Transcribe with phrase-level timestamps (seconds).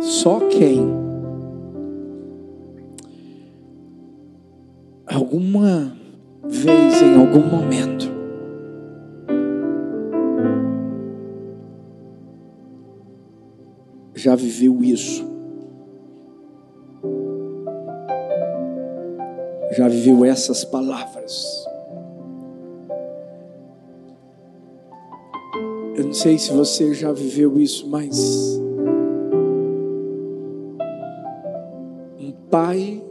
[0.00, 1.06] Só quem
[5.06, 5.96] alguma
[6.44, 8.16] vez em algum momento
[14.14, 15.24] já viveu isso.
[19.72, 21.66] Já viveu essas palavras.
[25.96, 28.60] Eu não sei se você já viveu isso, mas
[32.56, 33.04] pai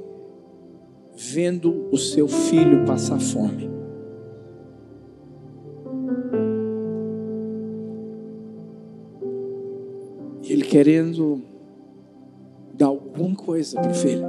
[1.16, 3.70] vendo o seu filho passar fome.
[10.49, 11.44] Ele querendo
[12.73, 14.26] dar alguma coisa para o filho.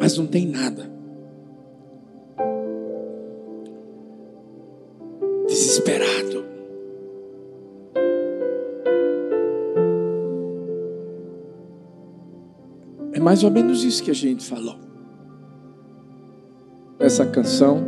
[0.00, 0.91] Mas não tem nada.
[13.32, 14.76] Mais ou menos isso que a gente falou.
[16.98, 17.86] Essa canção,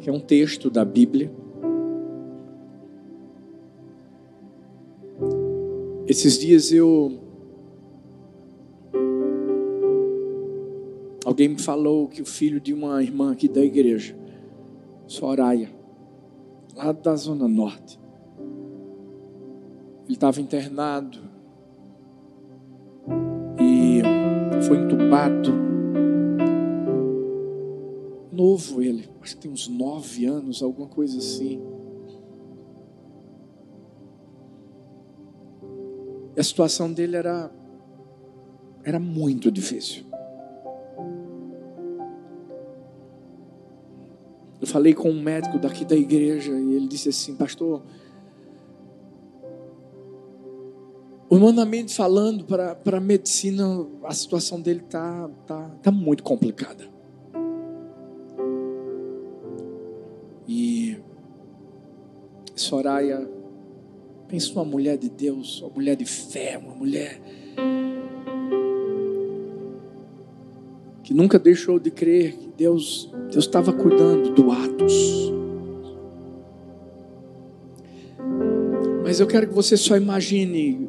[0.00, 1.32] que é um texto da Bíblia.
[6.08, 7.16] Esses dias eu.
[11.24, 14.16] Alguém me falou que o filho de uma irmã aqui da igreja,
[15.06, 15.70] Soraya,
[16.74, 18.00] lá da Zona Norte,
[20.06, 21.20] ele estava internado
[24.66, 25.52] foi entubado.
[28.32, 31.62] Novo ele, acho que tem uns nove anos, alguma coisa assim.
[36.36, 37.50] E a situação dele era,
[38.82, 40.04] era muito difícil.
[44.60, 47.82] Eu falei com um médico daqui da igreja e ele disse assim, pastor,
[51.34, 56.86] humanamente falando, para a medicina, a situação dele está tá, tá muito complicada.
[60.46, 60.96] E
[62.54, 63.28] Soraya,
[64.28, 67.20] pensa uma mulher de Deus, uma mulher de fé, uma mulher
[71.02, 75.32] que nunca deixou de crer que Deus Deus estava cuidando do Atos.
[79.02, 80.88] Mas eu quero que você só imagine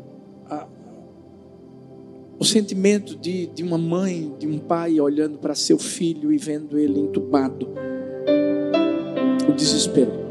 [2.37, 6.77] o sentimento de, de uma mãe, de um pai olhando para seu filho e vendo
[6.77, 7.69] ele entubado.
[9.47, 10.25] O desespero.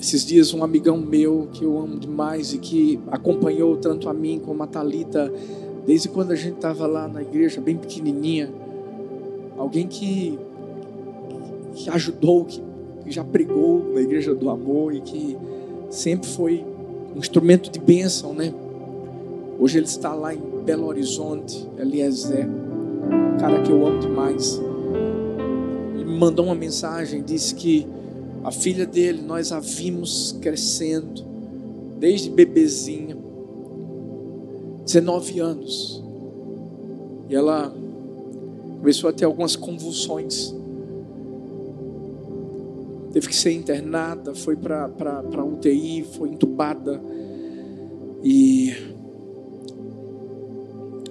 [0.00, 4.40] Esses dias um amigão meu que eu amo demais e que acompanhou tanto a mim
[4.44, 5.32] como a Talita
[5.86, 8.52] desde quando a gente estava lá na igreja bem pequenininha,
[9.56, 10.38] alguém que,
[11.74, 12.62] que ajudou, que,
[13.04, 15.36] que já pregou na igreja do amor e que
[15.90, 16.64] sempre foi
[17.18, 18.54] um instrumento de bênção, né?
[19.58, 24.60] Hoje ele está lá em Belo Horizonte, Eliezer, um cara que eu amo demais.
[25.96, 27.84] Ele me mandou uma mensagem, disse que
[28.44, 31.24] a filha dele, nós a vimos crescendo,
[31.98, 33.16] desde bebezinha,
[34.84, 36.04] 19 anos.
[37.28, 37.74] E ela
[38.78, 40.54] começou a ter algumas convulsões.
[43.12, 47.00] Teve que ser internada, foi para UTI, foi entubada.
[48.22, 48.74] E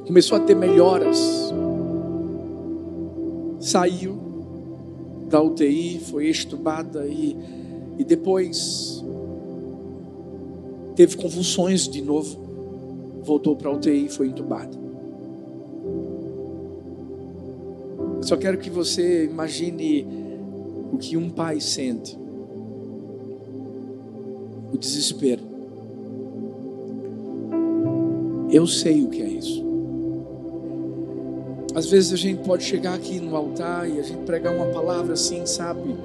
[0.06, 1.52] começou a ter melhoras.
[3.60, 4.16] Saiu
[5.28, 7.36] da UTI, foi estubada e,
[7.98, 9.04] e depois
[10.96, 12.46] teve convulsões de novo.
[13.24, 14.78] Voltou para a UTI e foi entubada.
[18.22, 20.27] Só quero que você imagine
[20.98, 22.18] o que um pai sente.
[24.74, 25.44] O desespero.
[28.52, 29.64] Eu sei o que é isso.
[31.76, 35.14] Às vezes a gente pode chegar aqui no altar e a gente pregar uma palavra
[35.14, 35.96] assim, sabe?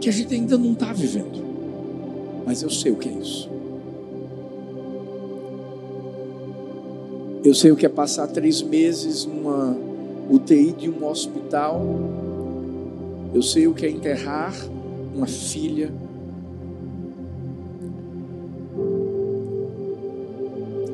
[0.00, 1.44] Que a gente ainda não está vivendo.
[2.46, 3.50] Mas eu sei o que é isso.
[7.42, 9.85] Eu sei o que é passar três meses numa
[10.28, 11.80] UTI de um hospital.
[13.34, 14.54] Eu sei o que é enterrar
[15.14, 15.92] uma filha.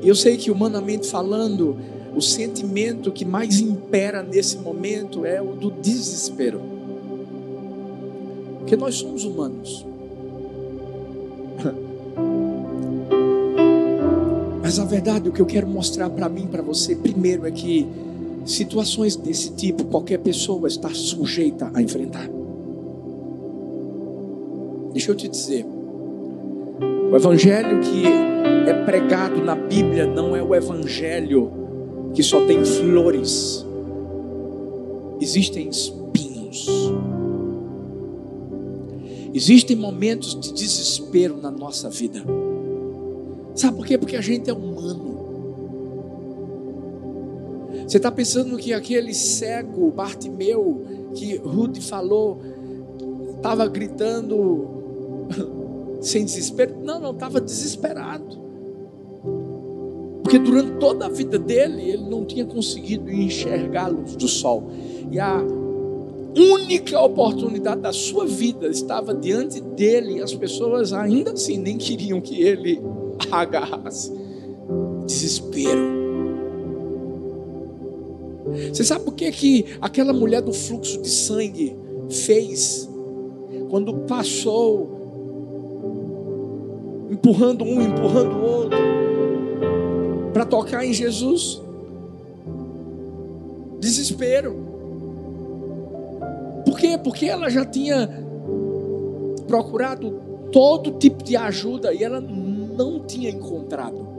[0.03, 1.77] E eu sei que, humanamente falando,
[2.15, 6.61] o sentimento que mais impera nesse momento é o do desespero.
[8.59, 9.87] Porque nós somos humanos.
[14.63, 17.89] Mas a verdade, o que eu quero mostrar para mim, para você, primeiro é que
[18.45, 22.29] situações desse tipo qualquer pessoa está sujeita a enfrentar.
[24.93, 25.65] Deixa eu te dizer,
[27.11, 28.05] o evangelho que
[28.69, 31.51] é pregado na Bíblia não é o evangelho
[32.15, 33.65] que só tem flores.
[35.21, 36.93] Existem espinhos.
[39.35, 42.23] Existem momentos de desespero na nossa vida.
[43.55, 43.97] Sabe por quê?
[43.97, 45.12] Porque a gente é humano.
[47.93, 50.81] Você está pensando que aquele cego Bartimeu
[51.15, 52.41] que Ruth falou
[53.37, 55.27] estava gritando
[56.01, 56.75] sem desespero?
[56.83, 58.41] Não, não, estava desesperado.
[60.23, 64.71] Porque durante toda a vida dele, ele não tinha conseguido enxergar a luz do sol.
[65.11, 65.45] E a
[66.35, 72.23] única oportunidade da sua vida estava diante dele, e as pessoas ainda assim nem queriam
[72.23, 72.81] que ele
[73.31, 74.11] agarrasse.
[75.05, 76.02] Desespero.
[78.73, 81.77] Você sabe por que, que aquela mulher do fluxo de sangue
[82.09, 82.89] fez
[83.71, 85.01] quando passou
[87.11, 88.79] empurrando um, empurrando o outro
[90.33, 91.61] para tocar em Jesus?
[93.81, 94.55] Desespero.
[96.65, 96.99] Por quê?
[97.03, 98.09] Porque ela já tinha
[99.47, 100.21] procurado
[100.53, 104.12] todo tipo de ajuda e ela não tinha encontrado.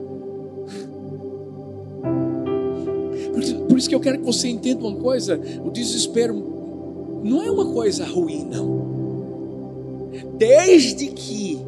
[3.83, 8.05] Isso que eu quero que você entenda uma coisa: o desespero não é uma coisa
[8.05, 8.83] ruim, não.
[10.37, 11.59] Desde que,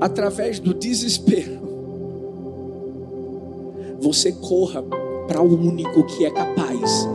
[0.00, 1.66] através do desespero,
[4.00, 4.82] você corra
[5.26, 7.08] para o único que é capaz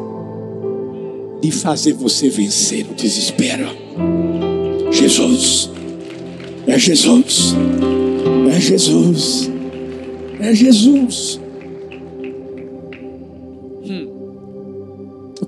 [1.41, 3.65] de fazer você vencer o desespero.
[4.91, 5.71] Jesus,
[6.67, 7.55] é Jesus,
[8.53, 9.49] é Jesus,
[10.39, 11.40] é Jesus.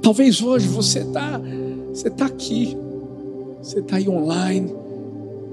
[0.03, 1.39] Talvez hoje você está
[1.87, 2.75] você tá aqui,
[3.61, 4.69] você está aí online.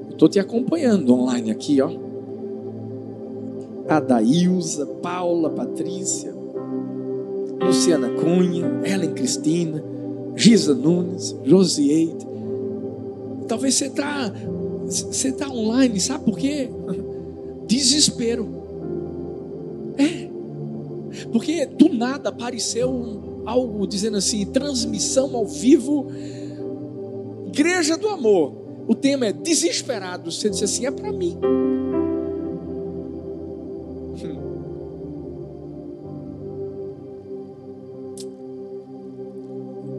[0.06, 1.88] Eu estou te acompanhando online aqui, ó.
[3.88, 6.34] Adailza, Paula, Patrícia,
[7.60, 9.84] Luciana Cunha, Ellen Cristina,
[10.34, 12.26] Gisa Nunes, Rosieide.
[13.46, 14.32] Talvez você está
[14.84, 16.68] você tá online, sabe por quê?
[17.68, 18.48] Desespero.
[19.96, 20.28] É.
[21.30, 26.06] Porque do nada apareceu um algo dizendo assim: transmissão ao vivo,
[27.46, 28.60] Igreja do Amor.
[28.86, 30.30] O tema é desesperado.
[30.30, 31.36] Você disse assim: é para mim.
[34.24, 34.40] Hum.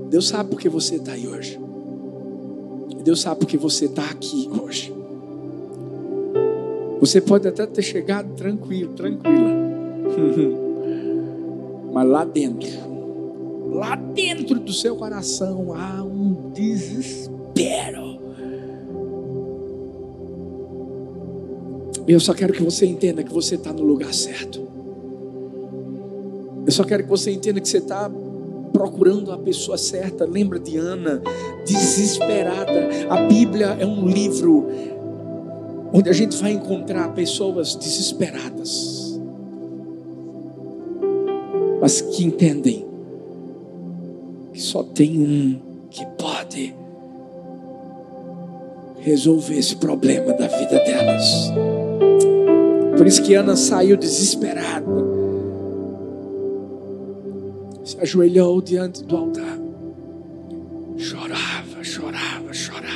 [0.09, 1.59] Deus sabe porque você está aí hoje.
[3.03, 4.94] Deus sabe porque você está aqui hoje.
[6.99, 9.49] Você pode até ter chegado tranquilo, tranquila.
[11.91, 12.90] Mas lá dentro
[13.71, 18.19] lá dentro do seu coração há um desespero.
[22.06, 24.62] Eu só quero que você entenda que você está no lugar certo.
[26.65, 28.12] Eu só quero que você entenda que você está
[28.73, 30.25] procurando a pessoa certa.
[30.25, 31.21] Lembra de Ana,
[31.65, 32.89] desesperada.
[33.09, 34.68] A Bíblia é um livro
[35.94, 39.19] onde a gente vai encontrar pessoas desesperadas,
[41.81, 42.90] mas que entendem
[44.61, 45.59] só tem um
[45.89, 46.75] que pode
[48.99, 51.51] resolver esse problema da vida delas.
[52.95, 54.85] Por isso que Ana saiu desesperada,
[57.83, 59.57] se ajoelhou diante do altar,
[60.95, 62.91] chorava, chorava, chorava.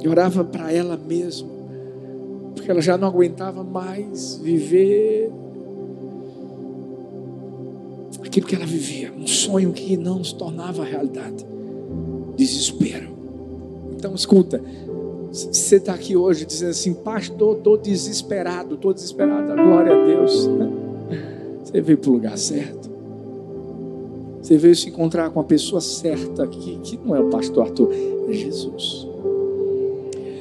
[0.00, 1.48] E orava para ela mesma,
[2.54, 5.32] porque ela já não aguentava mais viver
[8.28, 11.44] aquilo que ela vivia, um sonho que não se tornava realidade.
[12.36, 13.08] Desespero.
[13.96, 14.62] Então, escuta,
[15.32, 20.48] você está aqui hoje dizendo assim, pastor, estou desesperado, estou desesperado, glória a Deus.
[21.64, 22.88] Você veio para o lugar certo.
[24.40, 27.90] Você veio se encontrar com a pessoa certa, que, que não é o pastor Arthur,
[28.26, 29.06] é Jesus.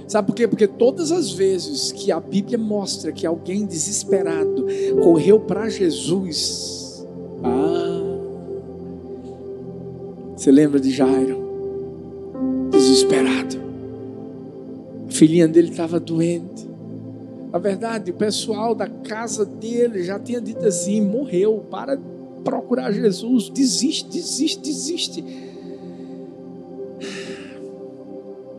[0.07, 0.47] Sabe por quê?
[0.47, 4.65] Porque todas as vezes que a Bíblia mostra que alguém desesperado
[5.03, 6.86] correu para Jesus,
[7.43, 8.17] ah,
[10.35, 11.45] você lembra de Jairo?
[12.71, 13.57] Desesperado.
[15.07, 16.67] A filhinha dele estava doente.
[17.51, 21.97] Na verdade, o pessoal da casa dele já tinha dito assim: morreu, para
[22.43, 25.23] procurar Jesus, desiste, desiste, desiste.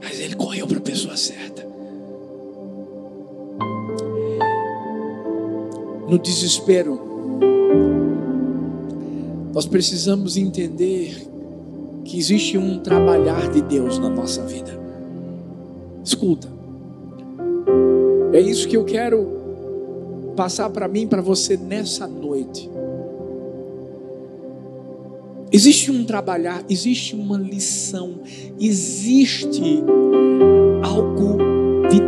[0.02, 1.68] Mas ele correu para a pessoa certa.
[6.08, 6.98] no desespero,
[9.58, 11.26] nós precisamos entender
[12.04, 14.70] que existe um trabalhar de Deus na nossa vida.
[16.04, 16.48] Escuta,
[18.32, 22.70] é isso que eu quero passar para mim, para você nessa noite.
[25.50, 28.20] Existe um trabalhar, existe uma lição,
[28.60, 29.82] existe
[30.84, 31.36] algo
[31.90, 32.00] de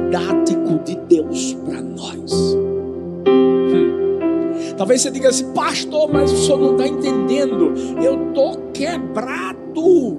[4.91, 7.75] Talvez você diga assim, pastor, mas o senhor não está entendendo.
[8.03, 10.19] Eu estou quebrado.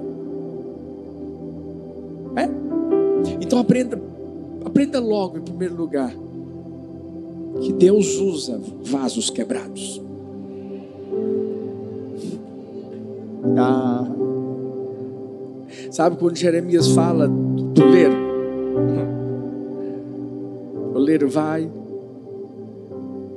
[2.34, 2.48] É?
[3.38, 4.00] Então aprenda,
[4.64, 6.10] aprenda logo em primeiro lugar
[7.60, 10.00] que Deus usa vasos quebrados.
[13.58, 14.06] Ah.
[15.90, 18.16] Sabe quando Jeremias fala do oleiro?
[20.94, 21.70] O oleiro vai,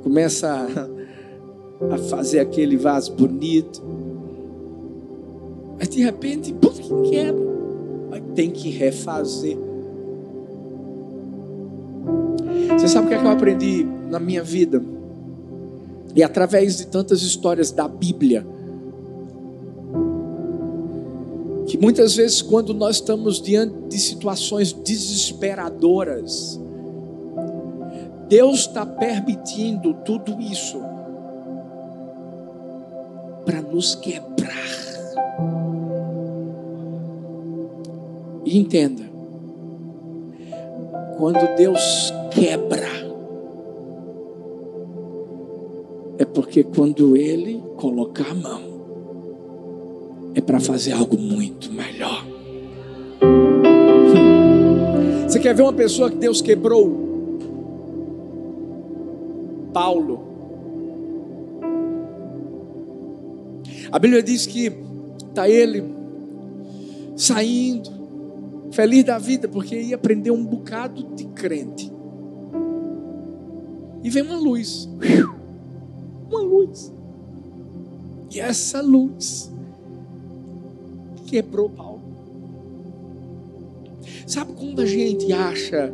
[0.02, 0.95] começa
[1.90, 3.82] a, fazer aquele vaso bonito,
[5.78, 7.46] mas de repente, pum, quebra.
[8.34, 9.56] Tem que refazer.
[12.72, 14.82] Você sabe o que, é que eu aprendi na minha vida?
[16.14, 18.46] E através de tantas histórias da Bíblia,
[21.66, 26.60] que muitas vezes, quando nós estamos diante de situações desesperadoras,
[28.28, 30.78] Deus está permitindo tudo isso
[33.46, 34.52] para nos quebrar.
[38.44, 39.04] E entenda,
[41.16, 42.86] quando Deus quebra,
[46.18, 48.60] é porque quando Ele colocar a mão,
[50.34, 52.26] é para fazer algo muito melhor.
[55.26, 57.06] Você quer ver uma pessoa que Deus quebrou?
[59.72, 60.25] Paulo.
[63.90, 64.72] A Bíblia diz que
[65.28, 65.84] está ele
[67.16, 67.90] saindo,
[68.72, 71.92] feliz da vida, porque ia aprender um bocado de crente.
[74.02, 74.88] E vem uma luz,
[76.30, 76.92] uma luz.
[78.32, 79.50] E essa luz
[81.26, 82.02] quebrou Paulo.
[84.26, 85.92] Sabe quando a gente acha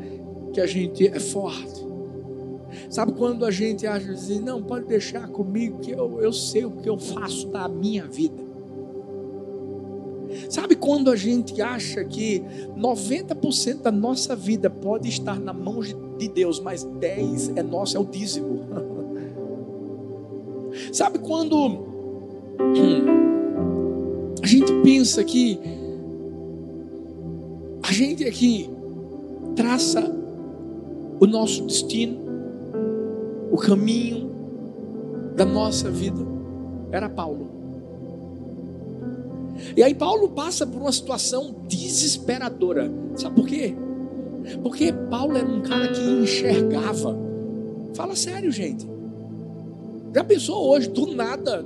[0.53, 1.72] que a gente é forte?
[2.93, 6.73] Sabe quando a gente acha assim, não, pode deixar comigo que eu, eu sei o
[6.73, 8.37] que eu faço da minha vida.
[10.51, 12.45] Sabe quando a gente acha que
[12.77, 18.01] 90% da nossa vida pode estar na mão de Deus, mas 10 é nosso, é
[18.01, 18.61] o dízimo.
[20.93, 21.87] Sabe quando
[24.43, 25.59] a gente pensa que
[27.83, 28.69] a gente aqui
[29.57, 30.15] traça
[31.19, 32.22] o nosso destino,
[33.53, 34.31] o caminho
[35.37, 36.27] da nossa vida.
[36.91, 37.51] Era Paulo.
[39.77, 42.91] E aí Paulo passa por uma situação desesperadora.
[43.15, 43.75] Sabe por quê?
[44.63, 47.17] Porque Paulo era um cara que enxergava.
[47.95, 48.89] Fala sério, gente.
[50.15, 51.65] Já pensou hoje, do nada,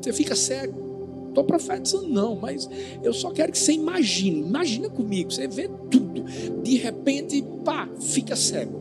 [0.00, 0.90] você fica cego?
[1.28, 2.68] Estou profetizando, não, mas
[3.02, 4.40] eu só quero que você imagine.
[4.40, 6.24] Imagina comigo, você vê tudo.
[6.62, 8.79] De repente, pá, fica cego.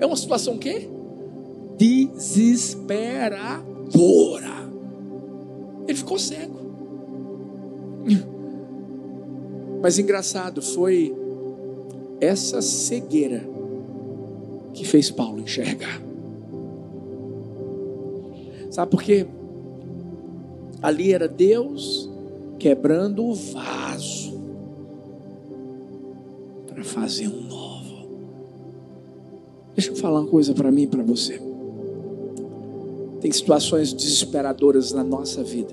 [0.00, 0.88] É uma situação o quê?
[1.76, 4.68] Desesperadora.
[5.86, 6.58] Ele ficou cego.
[9.80, 11.14] Mas engraçado, foi
[12.20, 13.48] essa cegueira
[14.74, 16.02] que fez Paulo enxergar.
[18.70, 19.26] Sabe por quê?
[20.82, 22.10] Ali era Deus
[22.58, 24.38] quebrando o vaso
[26.66, 27.67] para fazer um novo.
[29.78, 31.40] Deixa eu falar uma coisa para mim e para você.
[33.20, 35.72] Tem situações desesperadoras na nossa vida,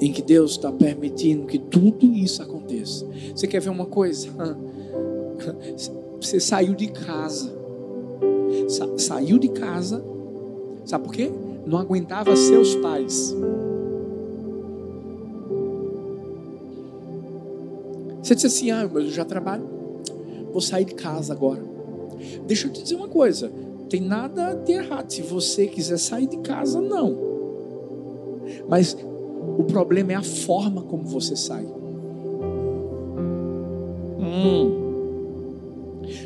[0.00, 3.06] em que Deus está permitindo que tudo isso aconteça.
[3.32, 4.28] Você quer ver uma coisa?
[6.20, 7.52] Você saiu de casa,
[8.68, 10.04] Sa saiu de casa,
[10.84, 11.30] sabe por quê?
[11.64, 13.36] não aguentava seus pais.
[18.20, 19.62] Você disse assim: Ah, mas eu já trabalho,
[20.50, 21.69] vou sair de casa agora.
[22.46, 23.50] Deixa eu te dizer uma coisa:
[23.88, 25.10] tem nada de errado.
[25.10, 27.16] Se você quiser sair de casa, não.
[28.68, 28.96] Mas
[29.58, 31.66] o problema é a forma como você sai.
[34.18, 34.80] Hum.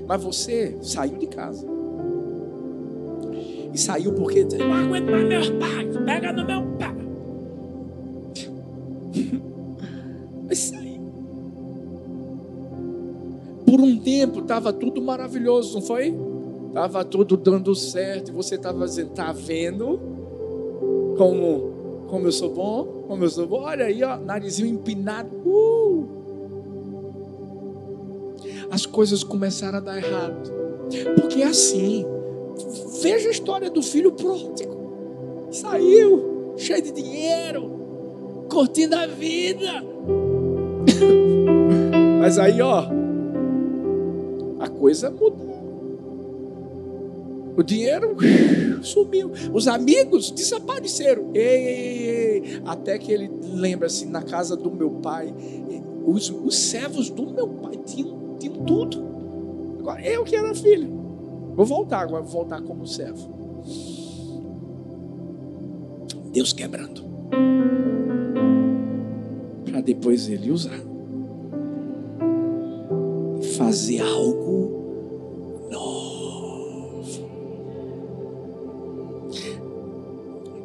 [0.06, 1.66] Mas você saiu de casa.
[3.72, 6.73] E saiu porque não aguento mais meus pais, pega no meu
[14.44, 16.16] estava tudo maravilhoso, não foi?
[16.68, 18.30] Estava tudo dando certo.
[18.30, 19.98] E você estava dizendo, tá vendo
[21.16, 23.04] como, como eu sou bom?
[23.08, 23.62] Como eu sou bom?
[23.62, 25.36] Olha aí, ó, narizinho empinado.
[25.44, 26.08] Uh!
[28.70, 30.50] As coisas começaram a dar errado.
[31.20, 32.04] Porque é assim.
[33.02, 34.74] Veja a história do filho pródigo.
[35.50, 39.84] Saiu, cheio de dinheiro, curtindo a vida.
[42.20, 42.86] Mas aí, ó,
[44.64, 45.54] a coisa mudou.
[47.56, 48.16] O dinheiro
[48.82, 49.30] sumiu.
[49.52, 51.30] Os amigos desapareceram.
[51.34, 52.62] Ei, ei, ei.
[52.64, 55.32] Até que ele lembra assim: na casa do meu pai,
[56.04, 59.04] os, os servos do meu pai tinham, tinham tudo.
[59.78, 60.88] Agora, eu que era filho.
[61.54, 63.32] Vou voltar agora, vou voltar como servo.
[66.32, 67.04] Deus quebrando.
[69.70, 70.93] Para depois ele usar.
[73.56, 74.84] Fazer algo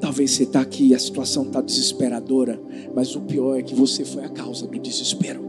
[0.09, 2.59] Talvez você está aqui e a situação está desesperadora,
[2.95, 5.39] mas o pior é que você foi a causa do desespero.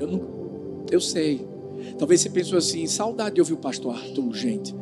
[0.00, 0.20] Eu não,
[0.90, 1.46] eu sei.
[1.98, 4.74] Talvez você pensou assim, saudade de ouvir o pastor Arthur, gente.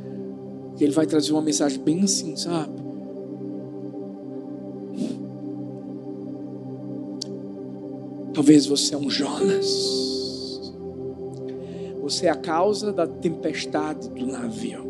[0.76, 2.87] Que ele vai trazer uma mensagem bem assim, sabe?
[8.38, 10.70] Talvez você é um Jonas.
[12.00, 14.86] Você é a causa da tempestade do navio.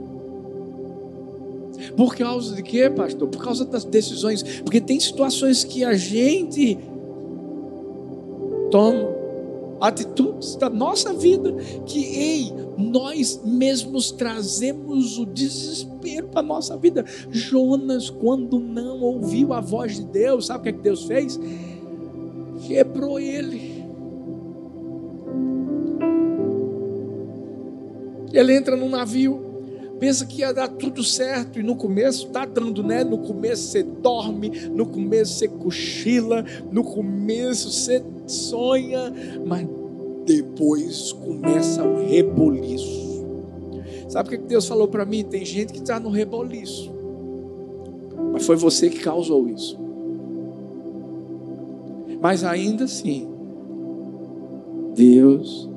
[1.97, 3.27] Por causa de quê, pastor?
[3.27, 4.43] Por causa das decisões.
[4.61, 6.79] Porque tem situações que a gente
[8.71, 9.17] toma
[9.81, 11.55] atitudes da nossa vida
[11.87, 17.03] que, ei, nós mesmos trazemos o desespero para a nossa vida.
[17.31, 21.41] Jonas, quando não ouviu a voz de Deus, sabe o que, é que Deus fez?
[22.69, 23.83] Quebrou ele.
[28.33, 29.49] Ele entra num navio
[29.99, 33.03] pensa que ia dar tudo certo e no começo está dando, né?
[33.03, 39.13] No começo você dorme, no começo você cochila, no começo você sonha,
[39.45, 39.67] mas
[40.25, 43.27] depois começa o reboliço.
[44.09, 45.25] Sabe o que Deus falou para mim?
[45.25, 46.93] Tem gente que está no reboliço,
[48.33, 49.88] mas foi você que causou isso.
[52.21, 53.29] Mas ainda assim,
[54.95, 55.69] Deus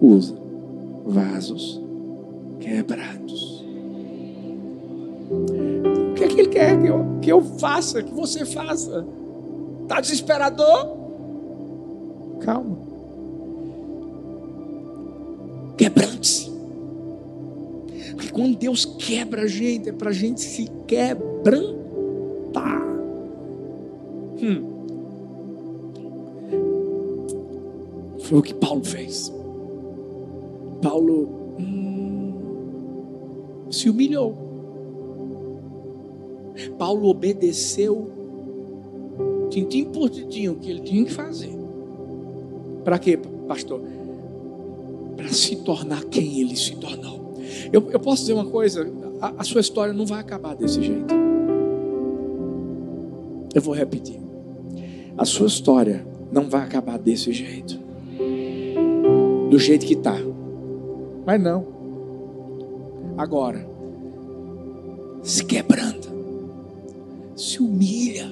[0.00, 0.34] usa
[1.04, 1.80] vasos
[2.60, 3.64] quebrados.
[5.30, 9.06] O que é que Ele quer que eu, que eu faça, que você faça?
[9.82, 10.96] Está desesperador?
[12.40, 12.78] Calma.
[15.76, 16.50] Quebrante-se.
[18.16, 22.82] Porque quando Deus quebra a gente, é para a gente se quebrantar.
[24.42, 24.77] Hum.
[28.28, 29.32] Foi o que Paulo fez.
[30.82, 31.30] Paulo
[33.70, 34.36] se humilhou.
[36.76, 38.10] Paulo obedeceu
[39.48, 41.56] tintim por tintim o que ele tinha que fazer.
[42.84, 43.80] Para quê, pastor?
[45.16, 47.32] Para se tornar quem ele se tornou.
[47.72, 48.86] Eu, eu posso dizer uma coisa:
[49.22, 51.14] a, a sua história não vai acabar desse jeito.
[53.54, 54.20] Eu vou repetir.
[55.16, 57.87] A sua história não vai acabar desse jeito.
[59.50, 60.16] Do jeito que está.
[61.26, 61.66] Mas não.
[63.16, 63.66] Agora,
[65.22, 66.08] se quebranta,
[67.34, 68.26] se humilha.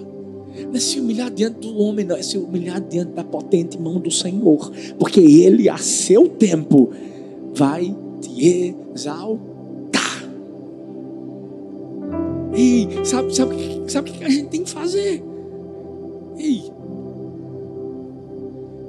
[0.66, 4.00] Não é se humilhar diante do homem, não, é se humilhar diante da potente mão
[4.00, 6.90] do Senhor, porque Ele, a seu tempo,
[7.54, 10.24] vai te exaltar.
[12.54, 13.54] Ei, sabe, sabe,
[13.86, 15.22] sabe o que a gente tem que fazer?
[16.38, 16.62] Ei,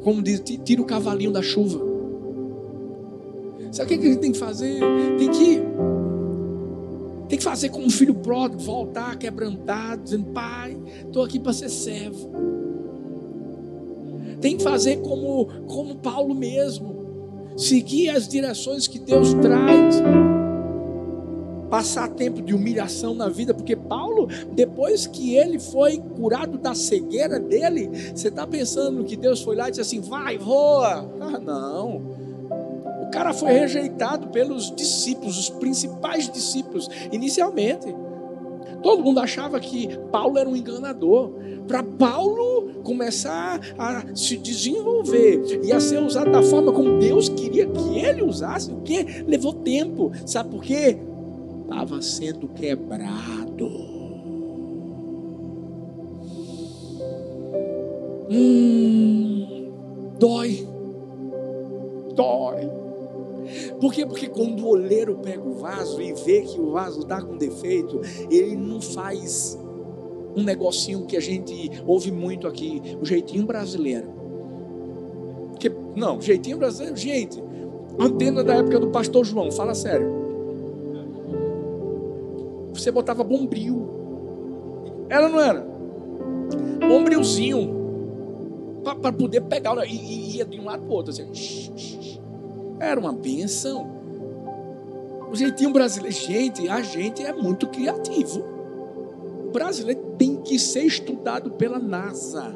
[0.04, 1.87] como diz, tira o cavalinho da chuva.
[3.78, 4.80] Sabe o que a gente tem que fazer?
[5.20, 5.62] Tem que
[7.30, 11.70] tem que fazer como um filho pródigo, voltar quebrantado, dizendo: Pai, estou aqui para ser
[11.70, 12.32] servo.
[14.42, 20.02] Tem que fazer como, como Paulo mesmo, seguir as direções que Deus traz.
[21.70, 27.40] Passar tempo de humilhação na vida, porque Paulo, depois que ele foi curado da cegueira
[27.40, 31.08] dele, você está pensando que Deus foi lá e disse assim: vai, voa.
[31.20, 32.17] Ah, não.
[33.08, 37.96] O cara foi rejeitado pelos discípulos, os principais discípulos, inicialmente.
[38.84, 41.32] Todo mundo achava que Paulo era um enganador.
[41.68, 47.66] Para Paulo começar a se desenvolver e a ser usado da forma como Deus queria
[47.66, 50.12] que ele usasse, o que levou tempo.
[50.26, 50.98] Sabe por quê?
[51.64, 53.68] Estava sendo quebrado.
[58.30, 59.72] Hum,
[60.20, 60.68] dói,
[62.14, 62.87] dói.
[63.80, 64.06] Por quê?
[64.06, 68.02] Porque quando o oleiro pega o vaso e vê que o vaso está com defeito,
[68.30, 69.58] ele não faz
[70.36, 74.08] um negocinho que a gente ouve muito aqui, o jeitinho brasileiro.
[75.60, 77.44] Que, não, jeitinho brasileiro, gente,
[78.00, 80.28] antena da época do pastor João, fala sério.
[82.74, 83.90] Você botava bombril.
[85.10, 85.66] Era não era?
[86.88, 87.76] Bombrilzinho.
[88.84, 89.76] Para poder pegar.
[89.86, 91.12] E, e ia de um lado para o outro.
[91.12, 91.26] Assim,
[92.80, 93.98] era uma benção.
[95.32, 96.16] O jeitinho brasileiro.
[96.16, 98.44] Gente, a gente é muito criativo.
[99.48, 102.56] O brasileiro tem que ser estudado pela NASA.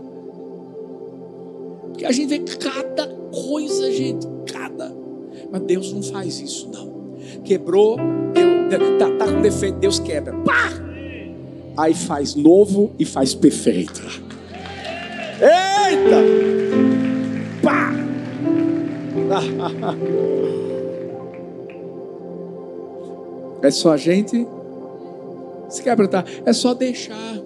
[1.82, 4.28] Porque a gente vê cada coisa, gente.
[4.52, 4.96] Cada.
[5.52, 6.92] Mas Deus não faz isso, não.
[7.44, 7.98] Quebrou,
[8.70, 10.34] Deus, tá, tá com defeito, Deus quebra.
[10.40, 10.70] Pá!
[11.78, 14.02] Aí faz novo e faz perfeito.
[15.42, 16.22] Eita!
[17.62, 18.01] Pá!
[23.62, 24.48] É só a gente
[25.70, 26.26] se quebrantar.
[26.46, 27.40] É só deixar.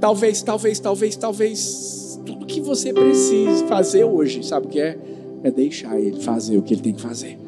[0.00, 2.20] Talvez, talvez, talvez, talvez.
[2.24, 4.98] Tudo que você precisa fazer hoje, sabe o que é?
[5.42, 7.38] É deixar ele fazer o que ele tem que fazer.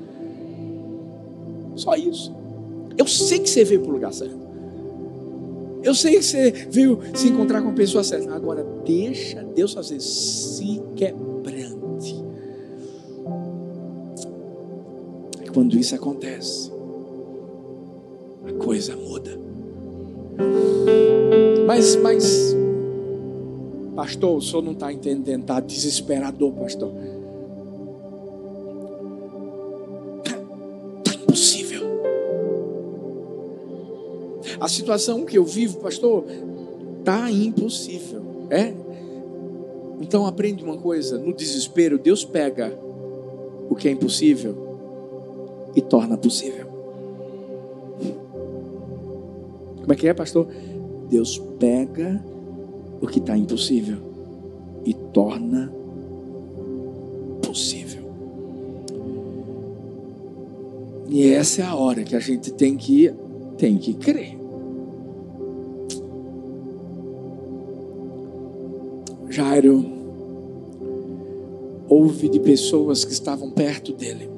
[1.77, 2.35] Só isso.
[2.97, 4.44] Eu sei que você veio para o lugar certo.
[5.83, 8.35] Eu sei que você veio se encontrar com a pessoa certa.
[8.35, 10.01] Agora, deixa Deus fazer.
[10.01, 11.24] Se quebrante.
[15.55, 16.73] Quando isso acontece,
[18.45, 19.38] a coisa muda.
[21.64, 22.57] Mas, mas,
[23.95, 26.93] pastor, o senhor não está entendendo, está desesperador, pastor.
[30.99, 31.83] Está impossível.
[34.59, 36.25] A situação que eu vivo, pastor,
[36.99, 38.23] está impossível.
[38.51, 38.75] É?
[40.01, 42.77] Então aprende uma coisa: no desespero, Deus pega
[43.71, 44.63] o que é impossível
[45.75, 46.67] e torna possível.
[49.81, 50.49] Como é que é, pastor?
[51.11, 52.25] Deus pega
[53.01, 53.99] o que está impossível
[54.85, 55.71] e torna
[57.43, 58.05] possível.
[61.09, 63.13] E essa é a hora que a gente tem que
[63.59, 64.39] tem que crer.
[69.29, 69.85] Jairo
[71.89, 74.34] ouve de pessoas que estavam perto dele.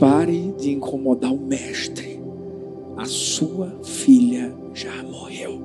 [0.00, 2.18] Pare de incomodar o mestre
[2.96, 5.60] a sua filha já morreu.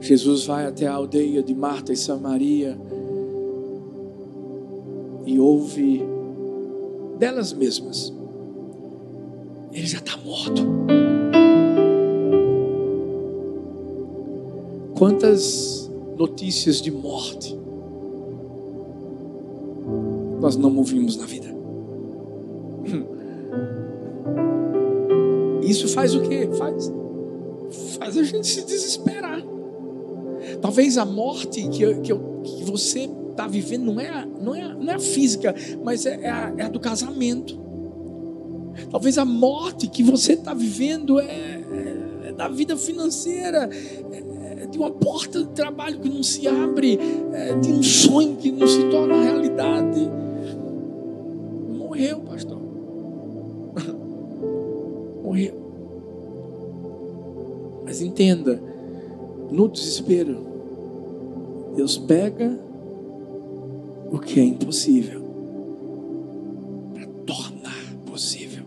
[0.00, 2.78] Jesus vai até a aldeia de Marta e Samaria
[5.26, 6.00] e ouve
[7.18, 8.14] delas mesmas:
[9.72, 10.62] ele já está morto.
[14.96, 17.63] Quantas notícias de morte
[20.44, 21.48] nós não ouvimos na vida.
[25.62, 26.46] Isso faz o que?
[26.48, 26.92] Faz,
[27.98, 29.42] faz a gente se desesperar.
[30.60, 34.54] Talvez a morte que, eu, que, eu, que você está vivendo não é, a, não,
[34.54, 37.58] é a, não é a física, mas é, é, a, é a do casamento.
[38.90, 43.70] Talvez a morte que você está vivendo é, é, é, da vida financeira,
[44.12, 46.98] é, é de uma porta de trabalho que não se abre,
[47.32, 50.13] é de um sonho que não se torna realidade
[58.14, 58.62] entenda,
[59.50, 60.38] no desespero,
[61.74, 62.56] Deus pega
[64.12, 65.20] o que é impossível
[66.94, 68.64] para tornar possível.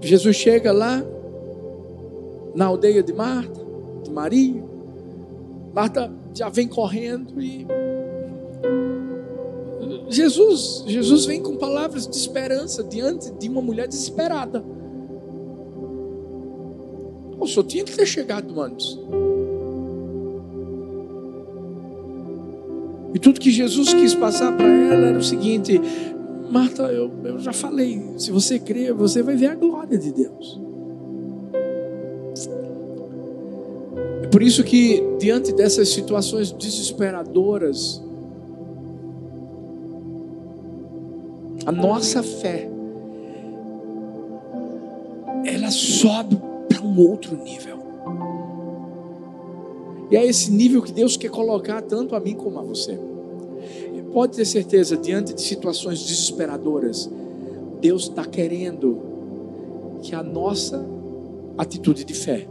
[0.00, 1.04] Jesus chega lá
[2.54, 3.60] na aldeia de Marta,
[4.04, 4.62] de Maria.
[5.74, 7.66] Marta já vem correndo e
[10.08, 14.62] Jesus, Jesus vem com palavras de esperança diante de uma mulher desesperada.
[17.52, 18.98] Senhor tinha que ter chegado antes.
[23.14, 25.80] E tudo que Jesus quis passar para ela era o seguinte:
[26.50, 30.60] Marta, eu, eu já falei, se você crer, você vai ver a glória de Deus.
[34.22, 38.00] É por isso que, diante dessas situações desesperadoras,
[41.64, 42.68] A nossa fé,
[45.44, 46.36] ela sobe
[46.92, 47.78] um outro nível.
[50.10, 52.98] E é esse nível que Deus quer colocar tanto a mim como a você.
[54.12, 57.10] Pode ter certeza, diante de situações desesperadoras,
[57.80, 59.00] Deus está querendo
[60.02, 60.84] que a nossa
[61.56, 62.46] atitude de fé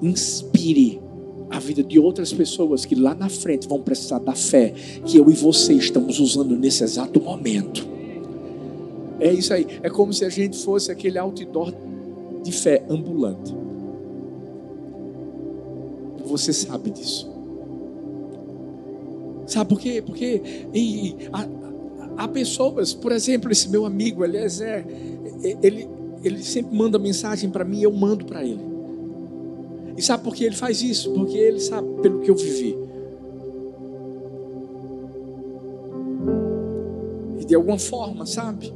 [0.00, 1.02] inspire
[1.50, 4.72] a vida de outras pessoas que lá na frente vão precisar da fé
[5.04, 7.86] que eu e você estamos usando nesse exato momento.
[9.20, 9.66] É isso aí.
[9.82, 11.72] É como se a gente fosse aquele outdoor
[12.42, 13.63] de fé ambulante.
[16.34, 17.30] Você sabe disso.
[19.46, 20.02] Sabe por quê?
[20.04, 20.42] Porque
[20.74, 21.46] e, há,
[22.24, 24.84] há, pessoas, por exemplo, esse meu amigo Eliezer,
[25.62, 25.88] ele,
[26.24, 28.64] ele sempre manda mensagem para mim eu mando para ele.
[29.96, 31.12] E sabe por que ele faz isso?
[31.12, 32.76] Porque ele sabe pelo que eu vivi.
[37.38, 38.72] E de alguma forma, sabe?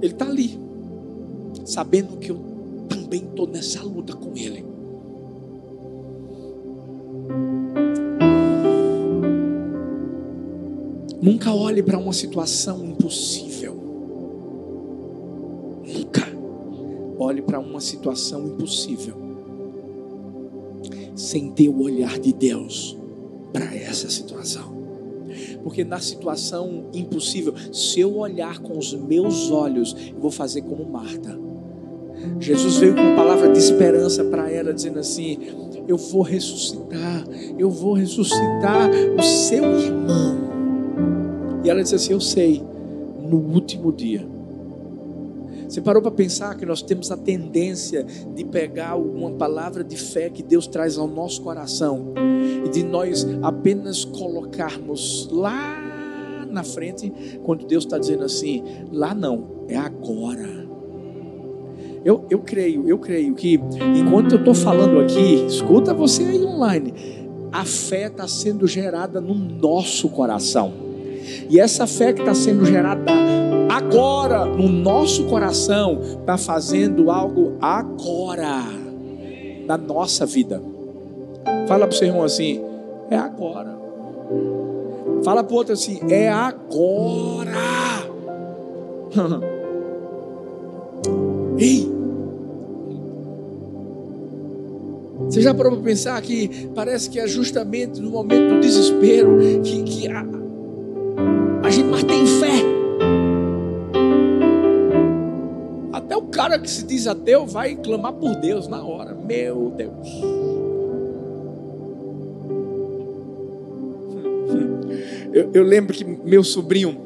[0.00, 0.56] Ele está ali,
[1.64, 2.38] sabendo que eu
[2.88, 4.73] também estou nessa luta com ele.
[11.24, 13.74] Nunca olhe para uma situação impossível.
[15.82, 16.20] Nunca
[17.18, 19.14] olhe para uma situação impossível
[21.14, 22.94] sem ter o olhar de Deus
[23.54, 24.74] para essa situação.
[25.62, 30.84] Porque na situação impossível, se eu olhar com os meus olhos, eu vou fazer como
[30.84, 31.40] Marta.
[32.38, 35.38] Jesus veio com palavra de esperança para ela, dizendo assim:
[35.88, 37.24] Eu vou ressuscitar,
[37.58, 40.43] eu vou ressuscitar o seu irmão.
[41.64, 42.62] E ela disse assim: Eu sei,
[43.28, 44.24] no último dia.
[45.66, 50.28] Você parou para pensar que nós temos a tendência de pegar uma palavra de fé
[50.28, 52.12] que Deus traz ao nosso coração
[52.64, 55.80] e de nós apenas colocarmos lá
[56.50, 60.64] na frente, quando Deus está dizendo assim: lá não, é agora.
[62.04, 63.58] Eu, eu creio, eu creio que
[63.98, 66.92] enquanto eu estou falando aqui, escuta você aí online,
[67.50, 70.83] a fé está sendo gerada no nosso coração.
[71.48, 73.12] E essa fé que está sendo gerada
[73.68, 78.62] agora no nosso coração está fazendo algo agora
[79.66, 80.62] na nossa vida.
[81.66, 82.60] Fala para o seu irmão assim:
[83.10, 83.76] é agora.
[85.24, 87.52] Fala para o outro assim: é agora.
[91.58, 91.92] Ei!
[95.28, 99.82] Você já parou para pensar que parece que é justamente no momento do desespero que,
[99.82, 100.24] que a,
[101.64, 102.62] a gente mais tem fé.
[105.92, 109.14] Até o cara que se diz ateu vai clamar por Deus na hora.
[109.14, 110.08] Meu Deus.
[115.32, 116.96] Eu, eu lembro que meu sobrinho,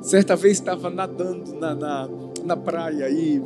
[0.00, 2.08] certa vez estava nadando na, na,
[2.44, 3.42] na praia e.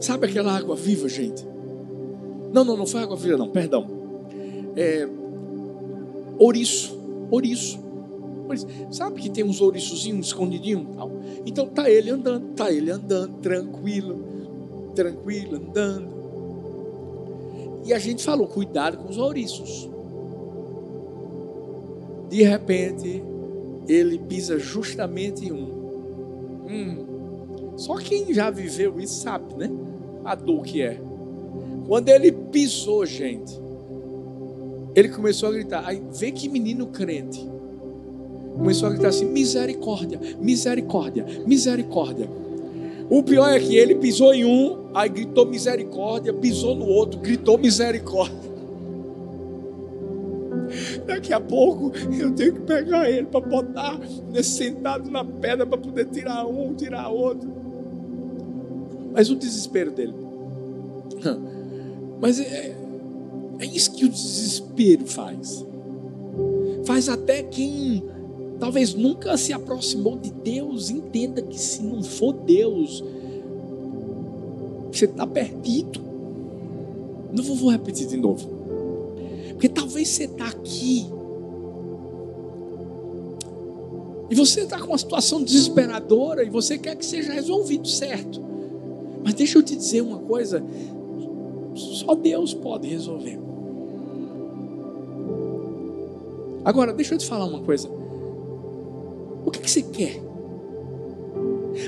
[0.00, 1.46] Sabe aquela água viva, gente?
[2.52, 3.86] Não, não, não foi água viva, não, perdão.
[4.76, 5.06] É,
[6.36, 6.99] ouriço
[7.30, 7.78] ouriço.
[8.90, 10.86] Sabe que tem uns ouriçozinhos escondidinhos?
[11.46, 16.20] Então tá ele andando, tá ele andando, tranquilo, tranquilo, andando.
[17.84, 19.88] E a gente falou, cuidado com os ouriços.
[22.28, 23.22] De repente,
[23.88, 25.80] ele pisa justamente em um.
[26.68, 29.70] Hum, só quem já viveu isso sabe, né?
[30.24, 31.00] A dor que é.
[31.86, 33.58] Quando ele pisou, gente,
[34.94, 35.84] ele começou a gritar.
[35.86, 37.46] Aí, vê que menino crente.
[38.56, 42.28] Começou a gritar assim: misericórdia, misericórdia, misericórdia.
[43.08, 47.58] O pior é que ele pisou em um, aí gritou misericórdia, pisou no outro, gritou
[47.58, 48.50] misericórdia.
[51.04, 53.98] Daqui a pouco eu tenho que pegar ele para botar
[54.42, 57.50] sentado na pedra para poder tirar um, tirar outro.
[59.12, 60.14] Mas o desespero dele.
[62.20, 62.76] Mas é,
[63.60, 65.64] é isso que o desespero faz.
[66.84, 68.02] Faz até quem
[68.58, 73.04] talvez nunca se aproximou de Deus entenda que se não for Deus,
[74.90, 76.00] você está perdido.
[77.32, 78.48] Não vou repetir de novo.
[79.50, 81.06] Porque talvez você está aqui.
[84.30, 88.40] E você está com uma situação desesperadora e você quer que seja resolvido certo.
[89.22, 90.64] Mas deixa eu te dizer uma coisa:
[91.74, 93.49] só Deus pode resolver.
[96.70, 97.88] Agora, deixa eu te falar uma coisa.
[99.44, 100.22] O que, que você quer?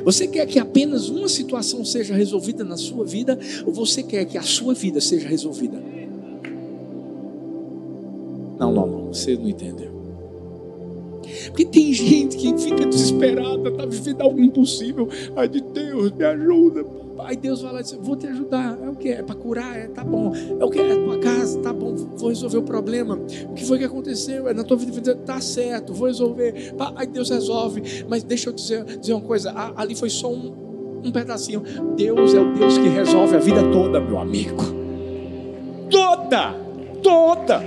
[0.05, 3.39] Você quer que apenas uma situação seja resolvida na sua vida?
[3.65, 5.81] Ou você quer que a sua vida seja resolvida?
[8.59, 9.07] Não, não, não.
[9.15, 10.02] Você não entendeu.
[11.49, 15.09] Porque tem gente que fica desesperada, está vivendo algo impossível.
[15.37, 16.85] Ai de Deus, me ajuda.
[17.25, 18.79] Aí Deus vai lá e diz: Vou te ajudar.
[18.83, 19.09] É o que?
[19.09, 19.77] É para curar?
[19.77, 20.33] É, tá bom.
[20.59, 20.79] É o que?
[20.79, 21.59] É a tua casa?
[21.61, 21.95] Tá bom.
[21.95, 23.19] Vou resolver o problema.
[23.49, 24.49] O que foi que aconteceu?
[24.49, 25.15] É na tua vida?
[25.15, 25.93] Tá certo.
[25.93, 26.75] Vou resolver.
[26.97, 28.05] Aí Deus resolve.
[28.09, 30.53] Mas deixa eu dizer, dizer uma coisa: ali foi só um,
[31.05, 31.63] um pedacinho.
[31.97, 34.63] Deus é o Deus que resolve a vida toda, meu amigo.
[35.91, 36.55] toda,
[37.03, 37.63] toda.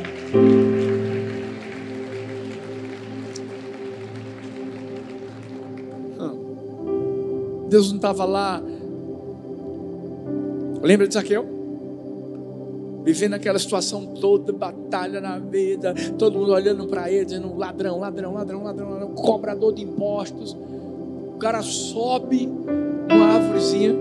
[7.67, 8.61] Deus não estava lá.
[10.81, 11.45] Lembra de Zaqueu?
[13.03, 18.33] Vivendo aquela situação toda, batalha na vida, todo mundo olhando para ele, dizendo ladrão, ladrão,
[18.33, 20.57] ladrão, ladrão, ladrão, cobrador de impostos.
[21.35, 22.49] O cara sobe
[23.11, 23.95] uma árvorezinha.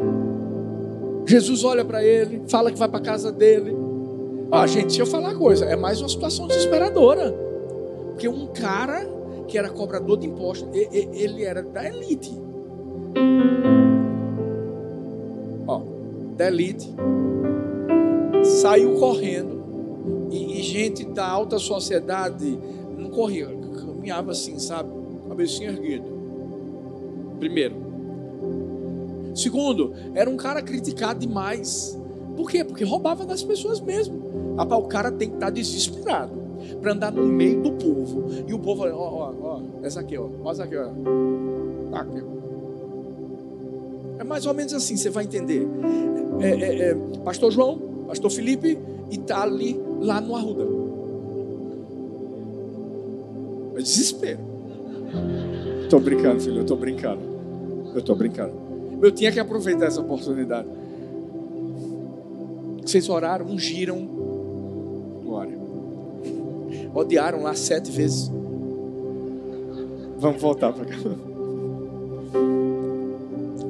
[1.27, 3.77] Jesus olha para ele, fala que vai para casa dele.
[4.51, 7.35] Ah, gente, se eu falar uma coisa, é mais uma situação desesperadora.
[8.11, 9.07] Porque um cara
[9.49, 12.44] que era cobrador de impostos, ele era da elite.
[15.67, 15.81] Ó,
[16.37, 16.95] da elite.
[18.43, 19.63] Saiu correndo.
[20.31, 22.59] E, e, gente da alta sociedade
[22.99, 23.49] não corria,
[23.79, 24.91] caminhava assim, sabe?
[25.29, 26.05] Cabecinha erguida.
[27.39, 27.77] Primeiro.
[29.35, 31.99] Segundo, era um cara criticado demais.
[32.37, 32.65] Por quê?
[32.65, 34.23] Porque roubava das pessoas mesmo.
[34.57, 36.45] O cara tem que estar desesperado
[36.81, 38.27] para andar no meio do povo.
[38.47, 40.89] E o povo, ó, ó, ó, essa aqui, ó, ó, essa aqui, ó.
[41.91, 42.44] Tá aqui, ó.
[44.19, 45.67] É mais ou menos assim, você vai entender.
[46.41, 48.79] É, é, é, Pastor João, Pastor Felipe,
[49.11, 50.67] e tá ali, lá no Arruda.
[53.77, 54.41] É desespero.
[55.83, 57.21] Estou brincando, filho, eu estou brincando.
[57.93, 58.53] Eu estou brincando.
[59.03, 60.69] Eu tinha que aproveitar essa oportunidade.
[62.83, 63.99] Vocês oraram, ungiram.
[65.25, 65.59] Glória.
[66.95, 68.31] Odiaram lá sete vezes.
[70.19, 70.97] Vamos voltar para cá.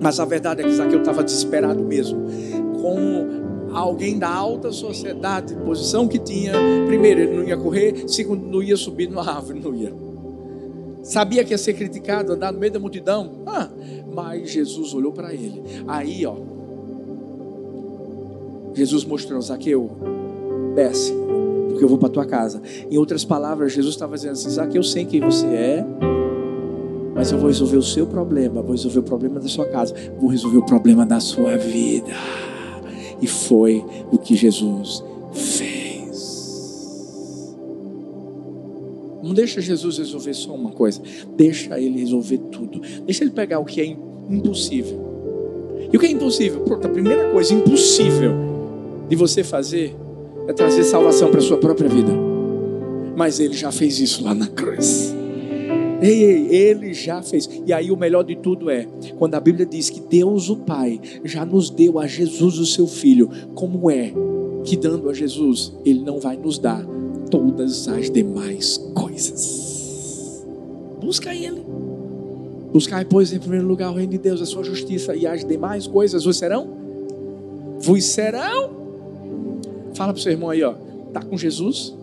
[0.05, 2.27] Mas a verdade é que Zaqueu estava desesperado mesmo.
[2.79, 6.53] Com alguém da alta sociedade, posição que tinha,
[6.87, 9.95] primeiro, ele não ia correr, segundo, não ia subir numa árvore, não ia.
[11.03, 13.31] Sabia que ia ser criticado, andar no meio da multidão.
[13.47, 13.71] Ah,
[14.15, 15.63] mas Jesus olhou para ele.
[15.89, 16.37] Aí, ó.
[18.75, 19.91] Jesus mostrou, Zaqueu,
[20.75, 21.15] desce,
[21.71, 22.61] porque eu vou para tua casa.
[22.91, 25.87] Em outras palavras, Jesus estava dizendo assim: Zaqueu, eu sei quem você é,
[27.25, 30.29] mas eu vou resolver o seu problema, vou resolver o problema da sua casa, vou
[30.29, 32.13] resolver o problema da sua vida.
[33.19, 33.83] E foi
[34.13, 37.57] o que Jesus fez.
[39.23, 41.01] Não deixa Jesus resolver só uma coisa,
[41.35, 42.83] deixa ele resolver tudo.
[43.07, 43.97] Deixa ele pegar o que é
[44.29, 45.01] impossível.
[45.91, 46.61] E o que é impossível?
[46.61, 48.33] Pronto, a primeira coisa impossível
[49.09, 49.97] de você fazer
[50.47, 52.13] é trazer salvação para a sua própria vida.
[53.17, 55.24] Mas ele já fez isso lá na cruz.
[56.05, 57.49] Ei, ele já fez.
[57.67, 58.87] E aí o melhor de tudo é,
[59.19, 62.87] quando a Bíblia diz que Deus o Pai já nos deu a Jesus o seu
[62.87, 64.13] filho, como é
[64.65, 66.85] que dando a Jesus, ele não vai nos dar
[67.31, 70.45] todas as demais coisas?
[71.01, 71.65] Busca ele.
[72.71, 75.87] Buscai, pois, em primeiro lugar o reino de Deus, a sua justiça e as demais
[75.87, 76.69] coisas vos serão?
[77.79, 78.71] Vos serão?
[79.95, 80.75] Fala para o seu irmão aí, ó.
[81.15, 81.95] Tá com Jesus?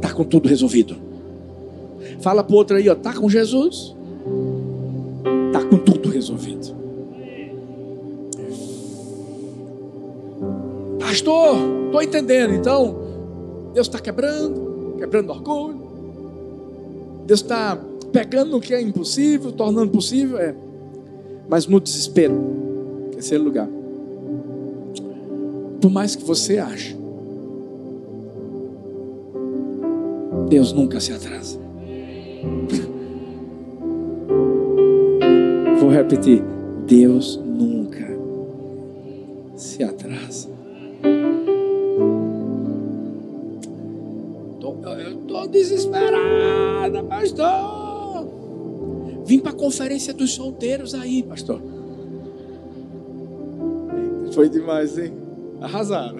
[0.00, 1.05] Tá com tudo resolvido.
[2.20, 3.94] Fala para outro aí, ó, tá com Jesus?
[5.52, 6.74] Tá com tudo resolvido.
[10.98, 12.52] Pastor, estou entendendo.
[12.54, 12.96] Então,
[13.72, 15.80] Deus está quebrando, quebrando orgulho.
[17.26, 17.78] Deus está
[18.12, 20.38] pegando o que é impossível, tornando possível.
[20.38, 20.54] É.
[21.48, 22.34] Mas no desespero,
[23.12, 23.68] terceiro lugar.
[25.80, 26.96] Por mais que você ache,
[30.48, 31.55] Deus nunca se atrasa.
[35.80, 36.42] Vou repetir:
[36.86, 38.06] Deus nunca
[39.56, 40.56] se atrasa.
[45.00, 48.26] eu estou desesperada, pastor.
[49.24, 51.60] Vim para a conferência dos solteiros aí, pastor.
[54.32, 55.12] Foi demais, hein?
[55.60, 56.18] Arrasaram.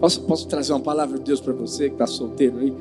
[0.00, 2.72] Posso, posso trazer uma palavra de Deus para você que está solteiro aí?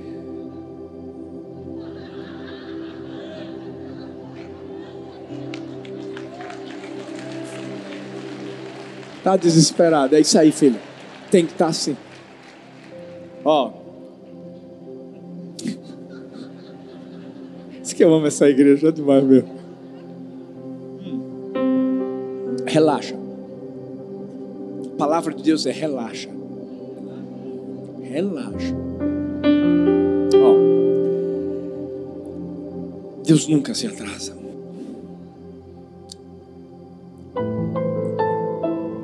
[9.18, 10.16] Está desesperado.
[10.16, 10.80] É isso aí, filho.
[11.30, 11.98] Tem que estar tá assim.
[13.44, 13.72] Ó.
[17.84, 19.60] Isso que eu amo essa igreja é demais mesmo.
[22.66, 23.16] Relaxa.
[24.94, 26.30] A palavra de Deus é relaxa.
[28.10, 28.76] Relaxa.
[30.36, 30.56] Ó,
[33.24, 34.36] Deus nunca se atrasa.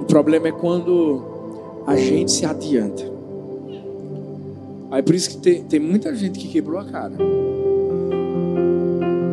[0.01, 1.22] O problema é quando
[1.86, 3.03] a gente se adianta.
[4.89, 7.14] Aí por isso que tem, tem muita gente que quebrou a cara.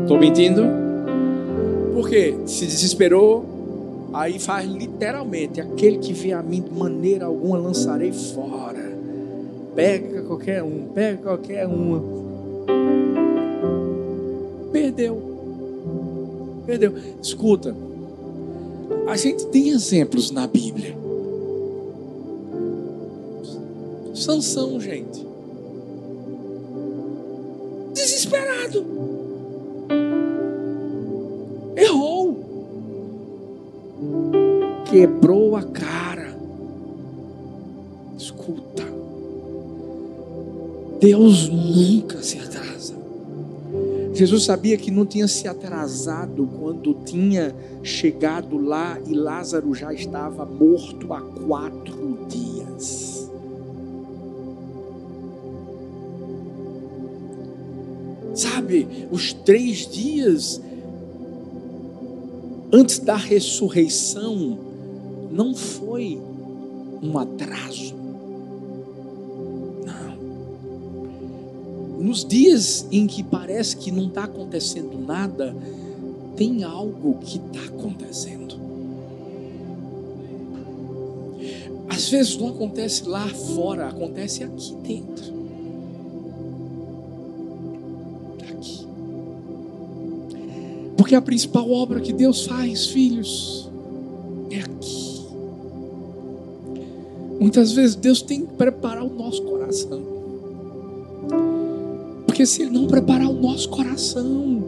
[0.03, 0.62] Estou mentindo?
[1.95, 3.53] Porque se desesperou,
[4.12, 8.82] Aí faz literalmente: aquele que vê a mim de maneira alguma lançarei fora.
[9.75, 12.03] Pega qualquer um, pega qualquer uma.
[14.70, 15.23] Perdeu.
[16.66, 16.93] Perdeu.
[17.23, 17.75] Escuta.
[19.07, 20.95] A gente tem exemplos na Bíblia.
[24.14, 25.27] Sansão, gente.
[27.95, 28.85] Desesperado.
[31.77, 32.37] Errou.
[34.91, 36.12] Quebrou a cara.
[41.03, 42.94] Deus nunca se atrasa.
[44.14, 50.46] Jesus sabia que não tinha se atrasado quando tinha chegado lá e Lázaro já estava
[50.46, 53.28] morto há quatro dias.
[58.32, 60.62] Sabe, os três dias
[62.72, 64.57] antes da ressurreição
[65.32, 66.16] não foi
[67.03, 68.01] um atraso.
[72.03, 75.55] Nos dias em que parece que não está acontecendo nada,
[76.36, 78.57] tem algo que está acontecendo.
[81.88, 85.32] Às vezes não acontece lá fora, acontece aqui dentro.
[88.50, 88.86] Aqui.
[90.96, 93.70] Porque a principal obra que Deus faz, filhos,
[94.50, 95.22] é aqui.
[97.38, 100.12] Muitas vezes Deus tem que preparar o nosso coração.
[102.33, 104.64] Porque se Ele não preparar o nosso coração,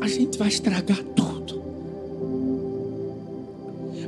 [0.00, 1.60] a gente vai estragar tudo.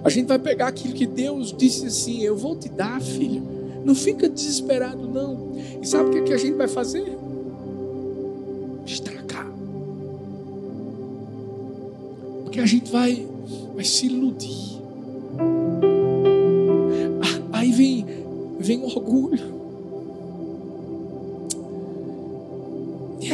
[0.02, 3.42] A gente vai pegar aquilo que Deus disse assim: Eu vou te dar, filho.
[3.84, 5.52] Não fica desesperado, não.
[5.82, 7.04] E sabe o que, que a gente vai fazer?
[8.86, 9.52] Estragar.
[12.44, 13.28] Porque a gente vai,
[13.74, 14.80] vai se iludir.
[17.20, 18.06] Ah, aí vem,
[18.58, 19.61] vem orgulho.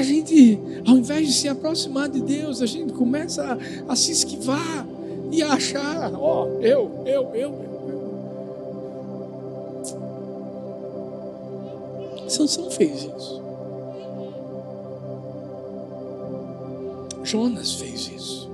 [0.08, 4.86] Gente, ao invés de se aproximar de Deus, a gente começa a, a se esquivar
[5.30, 7.68] e a achar, ó, oh, eu, eu, eu, eu.
[12.28, 13.42] Sansão fez isso.
[17.24, 18.50] Jonas fez isso.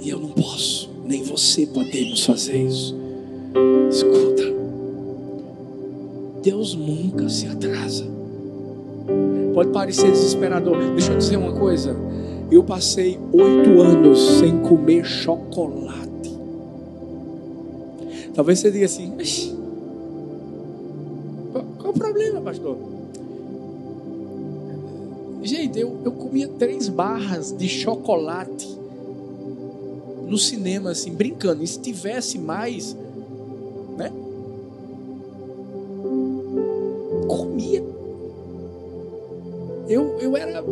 [0.00, 2.96] E eu não posso, nem você podemos fazer isso.
[3.90, 4.44] Escuta,
[6.42, 8.19] Deus nunca se atrasa.
[9.60, 10.78] Pode parecer desesperador.
[10.92, 11.94] Deixa eu dizer uma coisa.
[12.50, 16.34] Eu passei oito anos sem comer chocolate.
[18.34, 19.12] Talvez você diga assim:
[21.52, 22.78] qual, o problema, pastor?
[25.42, 28.66] Gente, eu, eu comia três barras de chocolate
[30.26, 31.62] no cinema, assim, brincando.
[31.62, 32.96] E se tivesse mais,
[33.98, 34.10] né?
[39.90, 40.64] Eu, eu era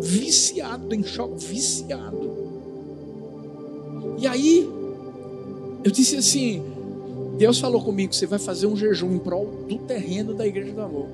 [0.00, 2.34] viciado em choque, viciado.
[4.18, 4.70] E aí,
[5.82, 6.62] eu disse assim:
[7.38, 10.82] Deus falou comigo, você vai fazer um jejum em prol do terreno da igreja do
[10.82, 11.08] amor.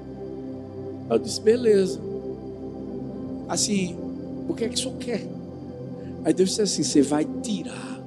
[1.09, 2.01] Eu disse, beleza.
[3.49, 3.97] Assim,
[4.49, 5.24] o que é que o senhor quer?
[6.24, 8.01] Aí Deus disse assim: você vai tirar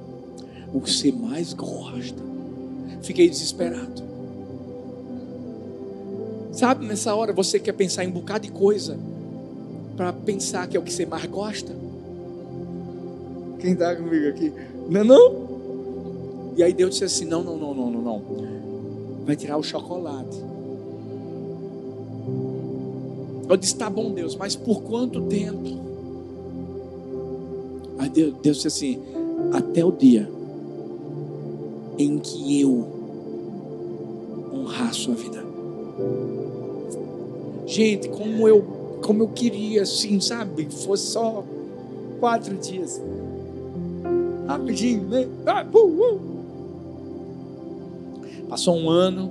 [0.70, 2.22] o que você mais gosta.
[3.02, 4.04] Fiquei desesperado.
[6.52, 8.98] Sabe, nessa hora você quer pensar em um bocado de coisa
[9.96, 11.74] para pensar que é o que você mais gosta?
[13.58, 14.52] Quem está comigo aqui?
[14.90, 15.44] Não é não?
[16.56, 18.22] E aí Deus disse assim: não, não, não, não, não, não.
[19.24, 20.42] Vai tirar o chocolate.
[23.48, 25.78] Eu disse: tá bom, Deus, mas por quanto tempo?
[27.98, 29.02] Aí Deus, Deus disse assim:
[29.52, 30.28] até o dia
[31.98, 32.86] em que eu
[34.52, 35.44] honrar a sua vida.
[37.66, 38.62] Gente, como eu
[39.04, 40.66] como eu queria, assim, sabe?
[40.70, 41.44] Fosse só
[42.18, 43.00] quatro dias.
[44.46, 45.28] Rapidinho, né?
[45.44, 46.20] Ah, uh, uh.
[48.48, 49.30] Passou um ano.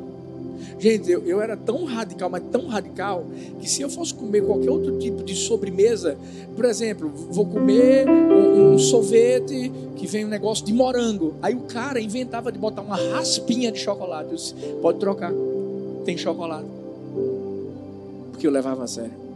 [0.80, 3.26] Gente, eu, eu era tão radical, mas tão radical,
[3.60, 6.18] que se eu fosse comer qualquer outro tipo de sobremesa,
[6.56, 11.34] por exemplo, vou comer um, um sorvete que vem um negócio de morango.
[11.42, 14.30] Aí o cara inventava de botar uma raspinha de chocolate.
[14.30, 15.34] Eu disse, pode trocar,
[16.06, 16.68] tem chocolate.
[18.32, 19.33] Porque eu levava a sério.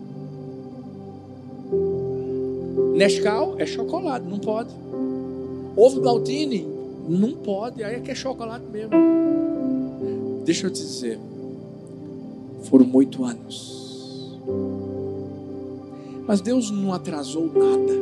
[2.97, 4.71] Nescau é chocolate, não pode.
[5.75, 6.67] Ovo Maltine,
[7.07, 7.83] não pode.
[7.83, 8.89] Aí é que é chocolate mesmo.
[10.43, 11.19] Deixa eu te dizer.
[12.63, 14.39] Foram oito anos.
[16.27, 17.93] Mas Deus não atrasou nada.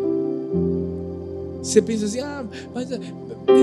[1.61, 2.97] Você pensa assim, ah, mas eh,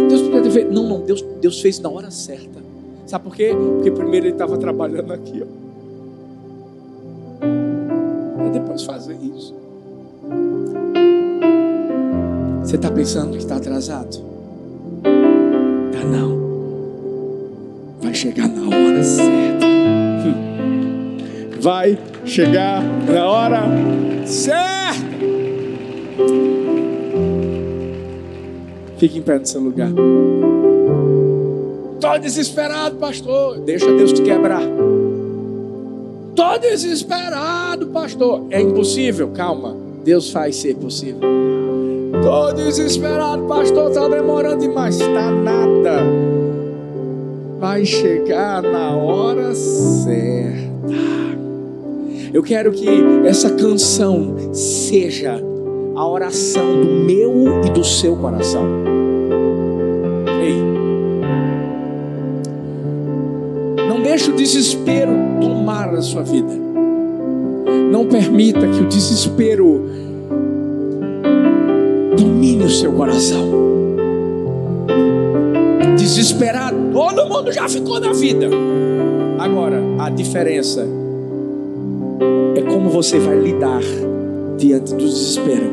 [0.09, 0.71] Deus podia ter feito.
[0.71, 2.61] Não, não, Deus, Deus fez na hora certa.
[3.07, 3.53] Sabe por quê?
[3.77, 5.47] Porque primeiro ele estava trabalhando aqui, ó.
[8.37, 9.62] Para depois fazer isso.
[12.73, 14.17] Você está pensando que está atrasado?
[15.93, 16.39] Tá não.
[18.01, 19.67] Vai chegar na hora certa.
[21.61, 23.61] Vai chegar na hora
[24.25, 25.03] certa.
[28.97, 29.91] Fique em pé no seu lugar.
[31.97, 33.61] Estou desesperado, pastor.
[33.61, 34.63] Deixa Deus te quebrar.
[36.31, 38.47] Estou desesperado, pastor.
[38.49, 39.29] É impossível.
[39.29, 39.77] Calma.
[40.03, 41.62] Deus faz ser possível.
[42.23, 43.89] Estou desesperado, pastor.
[43.89, 44.95] Está demorando demais.
[44.95, 46.05] Está nada.
[47.59, 50.93] Vai chegar na hora certa.
[52.33, 52.87] Eu quero que
[53.27, 55.43] essa canção seja
[55.97, 58.67] a oração do meu e do seu coração.
[60.41, 60.63] Ei,
[63.89, 65.11] não deixe o desespero
[65.41, 66.53] tomar a sua vida.
[67.91, 70.12] Não permita que o desespero
[72.43, 73.49] domine o seu coração.
[75.97, 78.49] Desesperado, todo mundo já ficou na vida.
[79.39, 80.85] Agora, a diferença
[82.57, 83.81] é como você vai lidar
[84.59, 85.71] diante do desespero.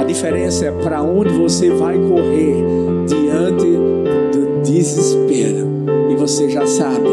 [0.00, 2.64] A diferença é para onde você vai correr
[3.06, 5.68] diante do desespero.
[6.10, 7.08] E você já sabe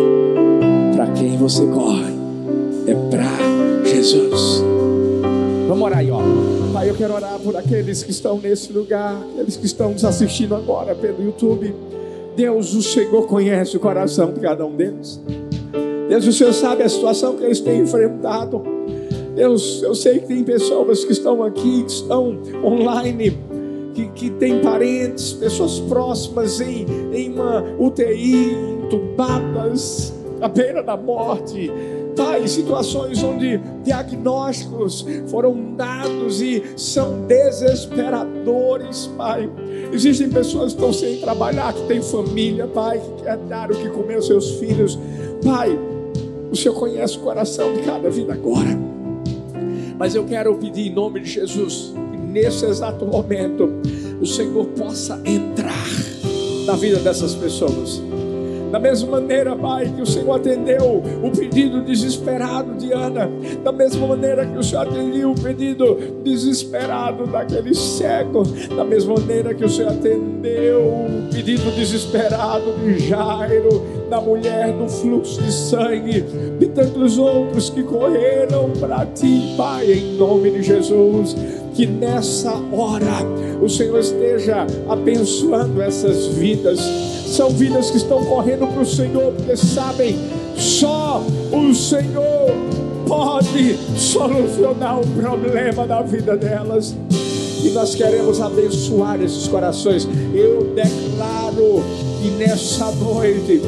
[0.96, 2.18] para quem você corre.
[2.88, 4.64] É para Jesus.
[5.68, 6.49] Vamos orar aí, ó.
[6.80, 10.56] Pai, eu quero orar por aqueles que estão nesse lugar, aqueles que estão nos assistindo
[10.56, 11.76] agora pelo YouTube.
[12.38, 15.22] Deus, o Senhor conhece o coração de cada um deles.
[16.08, 18.64] Deus, o Senhor sabe a situação que eles têm enfrentado.
[19.36, 23.38] Deus, eu sei que tem pessoas que estão aqui, que estão online,
[23.94, 28.56] que, que têm parentes, pessoas próximas em, em uma UTI,
[28.86, 31.70] entubadas, à beira da morte.
[32.16, 39.49] Pai, situações onde diagnósticos foram dados e são desesperadores, Pai.
[39.91, 43.89] Existem pessoas que estão sem trabalhar, que têm família, Pai, que quer dar o que
[43.89, 44.97] comer aos seus filhos.
[45.43, 45.78] Pai,
[46.51, 48.78] o Senhor conhece o coração de cada vida agora.
[49.97, 53.70] Mas eu quero pedir em nome de Jesus que nesse exato momento
[54.22, 55.88] o Senhor possa entrar
[56.66, 58.01] na vida dessas pessoas
[58.72, 63.30] da mesma maneira, Pai, que o Senhor atendeu o pedido desesperado de Ana,
[63.64, 68.44] da mesma maneira que o Senhor atendeu o pedido desesperado daquele cego,
[68.76, 74.89] da mesma maneira que o Senhor atendeu o pedido desesperado de Jairo, da mulher do
[74.89, 76.22] fluxo de sangue,
[76.60, 81.36] de tantos outros que correram para ti, Pai, em nome de Jesus
[81.80, 83.24] que nessa hora
[83.62, 86.78] o Senhor esteja abençoando essas vidas.
[87.26, 90.18] São vidas que estão correndo para o Senhor, porque sabem,
[90.57, 92.51] só o Senhor
[93.07, 96.93] pode solucionar o problema da vida delas.
[97.64, 100.05] E nós queremos abençoar esses corações.
[100.34, 101.82] Eu declaro
[102.22, 103.62] que nessa noite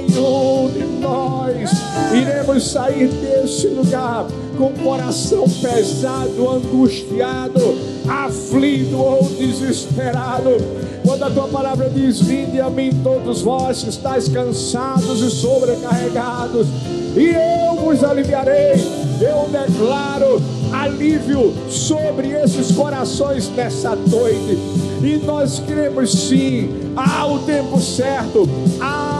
[0.00, 1.70] nenhum de nós
[2.12, 4.26] iremos sair desse lugar
[4.56, 7.78] com coração pesado, angustiado,
[8.08, 10.50] aflito ou desesperado.
[11.04, 16.66] Quando a tua palavra diz: Vinde a mim todos vós que estáis cansados e sobrecarregados,
[17.16, 18.74] e eu vos aliviarei.
[19.20, 20.40] Eu declaro
[20.72, 24.58] alívio sobre esses corações nessa noite.
[25.02, 28.48] E nós cremos sim, há o tempo certo,
[28.80, 29.19] há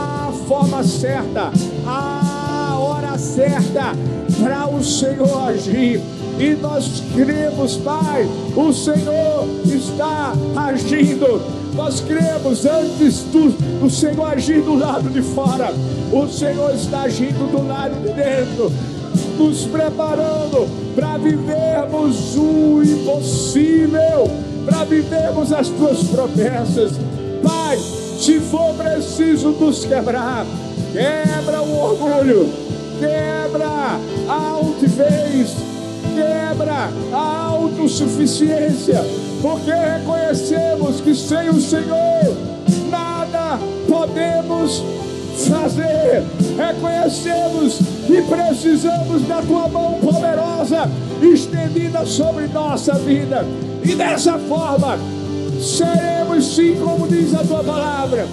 [0.51, 1.49] forma certa,
[1.87, 3.95] a hora certa
[4.43, 6.01] para o Senhor agir.
[6.37, 11.41] E nós cremos, Pai, o Senhor está agindo.
[11.73, 13.49] Nós cremos antes do,
[13.79, 15.73] do Senhor agir do lado de fora,
[16.11, 18.69] o Senhor está agindo do lado de dentro,
[19.37, 24.29] nos preparando para vivermos o impossível,
[24.65, 26.91] para vivermos as tuas promessas.
[27.41, 27.79] Pai,
[28.21, 30.45] se for preciso nos quebrar,
[30.93, 32.47] quebra o orgulho,
[32.99, 33.99] quebra
[34.29, 35.55] a altivez,
[36.13, 39.03] quebra a autossuficiência,
[39.41, 42.37] porque reconhecemos que sem o Senhor
[42.91, 43.57] nada
[43.89, 44.83] podemos
[45.49, 46.23] fazer.
[46.55, 50.87] Reconhecemos que precisamos da tua mão poderosa
[51.23, 53.43] estendida sobre nossa vida,
[53.83, 54.99] e dessa forma
[55.61, 58.27] seremos sim, como diz a tua palavra,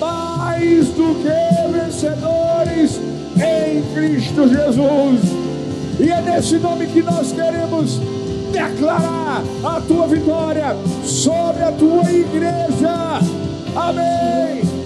[0.00, 3.00] mais do que vencedores
[3.36, 5.20] em Cristo Jesus.
[6.00, 8.00] E é nesse nome que nós queremos
[8.50, 13.20] declarar a tua vitória sobre a tua igreja.
[13.76, 14.81] Amém.